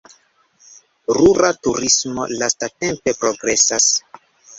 [1.17, 3.91] Rura turismo lastatempe progresas.